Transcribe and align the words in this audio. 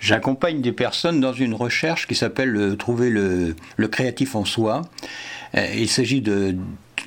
J'accompagne 0.00 0.60
des 0.60 0.72
personnes 0.72 1.20
dans 1.20 1.32
une 1.32 1.54
recherche 1.54 2.06
qui 2.06 2.14
s'appelle 2.14 2.76
Trouver 2.78 3.10
le, 3.10 3.54
créatif 3.88 4.34
en 4.34 4.44
soi. 4.44 4.82
il 5.54 5.88
s'agit 5.88 6.20
de 6.20 6.56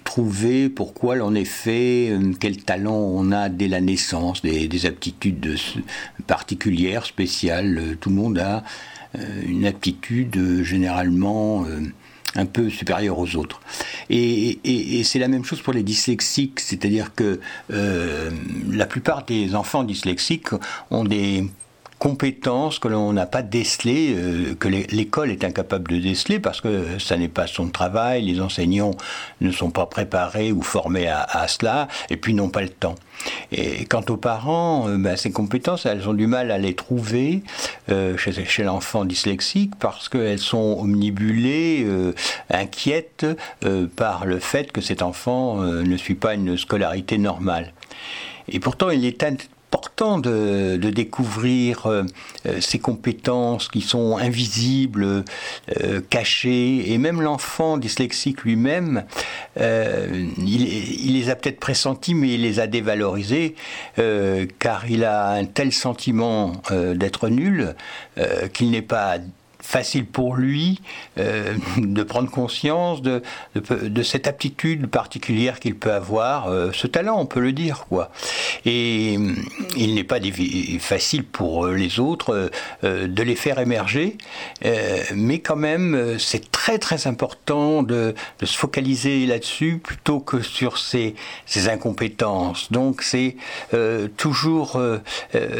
trouver 0.04 0.70
pourquoi 0.70 1.16
l'on 1.16 1.34
est 1.34 1.44
fait, 1.44 2.12
quel 2.40 2.58
talent 2.58 2.96
on 2.96 3.32
a 3.32 3.50
dès 3.50 3.68
la 3.68 3.82
naissance, 3.82 4.42
des, 4.44 4.86
aptitudes 4.86 5.58
particulières, 6.28 7.06
spéciales. 7.06 7.98
Tout 8.00 8.10
le 8.10 8.16
monde 8.16 8.38
a 8.38 8.64
une 9.48 9.66
aptitude 9.66 10.64
généralement 10.64 11.66
un 12.36 12.46
peu 12.46 12.70
supérieur 12.70 13.20
aux 13.20 13.36
autres. 13.36 13.62
Et, 14.10 15.02
c'est 15.04 15.20
la 15.20 15.28
même 15.28 15.46
chose 15.46 15.62
pour 15.62 15.74
les 15.74 15.84
dyslexiques, 15.84 16.60
c'est-à-dire 16.60 17.14
que 17.16 17.40
euh, 17.72 18.32
la 18.72 18.86
plupart 18.86 19.26
des 19.26 19.56
enfants 19.56 19.84
dyslexiques 19.84 20.50
ont 20.92 21.04
des 21.04 21.46
compétences 22.04 22.80
que 22.80 22.90
l'on 22.90 23.14
n'a 23.14 23.26
pas 23.26 23.42
décelées, 23.42 24.14
euh, 24.14 24.56
que 24.56 24.68
l'école 24.68 25.32
est 25.32 25.46
incapable 25.46 25.90
de 25.90 26.00
déceler 26.00 26.38
parce 26.38 26.60
que 26.60 27.00
ça 27.00 27.16
n'est 27.16 27.30
pas 27.30 27.48
son 27.48 27.70
travail, 27.70 28.24
les 28.24 28.42
enseignants 28.42 28.92
ne 29.40 29.54
sont 29.54 29.70
pas 29.70 29.86
préparés 29.86 30.52
ou 30.52 30.62
formés 30.64 31.08
à, 31.08 31.48
cela, 31.48 31.88
et 32.10 32.18
puis 32.18 32.34
n'ont 32.34 32.50
pas 32.50 32.62
le 32.62 32.68
temps. 32.68 32.96
Et 33.54 33.86
quant 33.86 34.04
aux 34.10 34.18
parents, 34.18 34.90
euh, 34.90 34.98
ben, 34.98 35.16
ces 35.16 35.32
compétences, 35.32 35.86
elles 35.86 36.10
ont 36.10 36.14
du 36.14 36.28
mal 36.28 36.52
à 36.52 36.58
les 36.58 36.76
trouver 36.76 37.42
euh, 37.90 38.18
chez, 38.18 38.64
l'enfant 38.64 39.06
dyslexique 39.06 39.72
parce 39.80 40.10
qu'elles 40.10 40.40
sont 40.40 40.80
omnibulées, 40.82 41.88
inquiètes 42.50 43.26
par 43.96 44.26
le 44.26 44.40
fait 44.40 44.74
que 44.74 44.82
cet 44.82 45.02
enfant 45.02 45.56
ne 45.62 45.98
suit 45.98 46.16
pas 46.16 46.34
une 46.34 46.58
scolarité 46.58 47.18
normale. 47.18 47.72
Et 48.50 48.60
pourtant, 48.60 48.90
il 48.90 49.06
est 49.06 49.24
important 49.74 50.20
de, 50.20 50.78
découvrir 50.92 51.88
euh, 51.88 52.04
euh, 52.46 52.62
ces 52.62 52.78
compétences 52.78 53.68
qui 53.68 53.82
sont 53.82 54.18
invisibles, 54.18 55.24
euh, 55.82 56.02
cachées, 56.12 56.92
et 56.94 56.98
même 57.00 57.22
l'enfant 57.22 57.78
dyslexique 57.78 58.44
lui-même, 58.44 59.06
il, 59.58 61.14
les 61.14 61.30
a 61.30 61.36
peut-être 61.36 61.60
pressentis, 61.60 62.14
mais 62.14 62.36
il 62.36 62.42
les 62.42 62.60
a 62.60 62.68
dévalorisés, 62.68 63.56
car 64.60 64.90
il 64.90 65.04
a 65.04 65.32
un 65.32 65.46
tel 65.46 65.72
sentiment 65.72 66.54
d'être 66.72 67.30
nul 67.30 67.76
qu'il 68.54 68.72
n'est 68.72 68.82
pas 68.82 69.18
facile 69.64 70.06
pour 70.06 70.36
lui 70.36 70.82
euh, 71.18 71.56
de 71.78 72.04
prendre 72.04 72.30
conscience 72.30 73.02
de, 73.02 73.24
de, 73.56 74.04
cette 74.04 74.28
aptitude 74.28 74.88
particulière 74.88 75.60
qu'il 75.60 75.76
peut 75.76 75.94
avoir, 75.94 76.48
euh, 76.48 76.72
ce 76.74 76.86
talent, 76.86 77.18
on 77.20 77.26
peut 77.26 77.40
le 77.40 77.54
dire, 77.54 77.86
quoi. 77.88 78.12
Et 78.66 79.18
euh, 79.18 79.34
il 79.78 79.96
n'est 79.96 80.04
pas 80.04 80.20
facile 80.80 81.24
pour 81.24 81.68
les 81.68 82.00
autres 82.00 82.52
de 82.84 83.24
les 83.24 83.36
faire 83.36 83.60
émerger, 83.60 84.18
mais 85.14 85.40
quand 85.40 85.56
même, 85.56 86.18
c'est 86.18 86.52
très 86.52 86.78
très 86.78 87.08
important 87.08 87.84
de, 87.84 88.16
de 88.40 88.46
se 88.46 88.58
focaliser 88.58 89.26
là-dessus 89.26 89.80
plutôt 89.84 90.20
que 90.20 90.42
sur 90.42 90.78
ses, 90.78 91.16
ses 91.46 91.70
incompétences. 91.70 92.72
Donc 92.72 93.02
c'est 93.02 93.36
toujours 94.18 94.82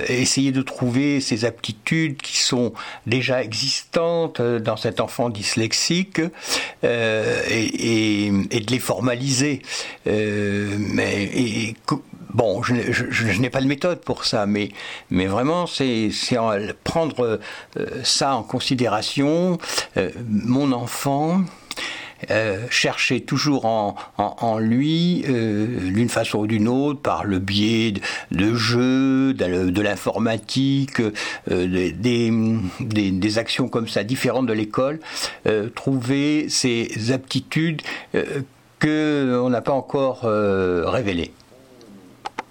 essayer 0.08 0.52
de 0.52 0.62
trouver 0.62 1.20
ces 1.20 1.46
aptitudes 1.46 2.22
qui 2.22 2.38
sont 2.38 2.74
déjà 3.06 3.44
existantes 3.44 3.93
euh, 3.98 4.60
dans 4.60 4.78
cet 4.78 5.00
enfant 5.00 5.30
dyslexique 5.30 6.22
euh, 6.84 7.42
et, 7.50 8.32
de 8.32 8.72
les 8.72 8.80
formaliser. 8.80 9.62
Euh, 10.08 10.76
mais 10.80 11.76
bon, 12.34 12.64
je, 12.64 13.40
n'ai 13.40 13.50
pas 13.50 13.62
de 13.62 13.68
méthode 13.68 14.00
pour 14.00 14.26
ça, 14.26 14.46
mais, 14.46 14.70
mais 15.10 15.28
vraiment, 15.28 15.68
c'est 15.68 16.10
prendre 16.84 17.40
ça 18.04 18.36
en 18.36 18.44
considération. 18.44 19.58
mon 20.28 20.72
enfant, 20.72 21.42
euh, 22.32 22.66
chercher 22.70 23.22
toujours 23.22 23.66
en, 23.66 24.60
lui, 24.60 25.24
euh, 25.28 25.90
d'une 25.92 26.10
façon 26.10 26.40
ou 26.40 26.48
d'une 26.48 26.68
autre, 26.68 27.02
par 27.02 27.24
le 27.24 27.40
biais 27.40 27.94
de, 28.32 28.54
jeux, 28.54 29.34
de, 29.34 29.82
l'informatique, 29.82 31.00
euh, 31.52 31.92
des, 32.00 33.38
actions 33.38 33.68
comme 33.68 33.88
ça 33.88 34.04
différentes 34.04 34.46
de 34.46 34.54
l'école, 34.54 35.00
trouver 35.76 36.48
ces 36.50 37.12
aptitudes 37.12 37.82
qu'on 38.80 39.50
n'a 39.50 39.62
pas 39.62 39.72
encore 39.72 40.22
révélées. 40.22 41.32